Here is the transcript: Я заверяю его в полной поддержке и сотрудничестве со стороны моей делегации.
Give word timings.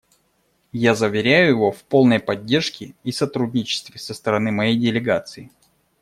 Я 0.81 0.95
заверяю 0.95 1.49
его 1.49 1.71
в 1.71 1.83
полной 1.83 2.19
поддержке 2.19 2.95
и 3.03 3.11
сотрудничестве 3.11 3.99
со 3.99 4.15
стороны 4.15 4.51
моей 4.51 4.75
делегации. 4.75 5.51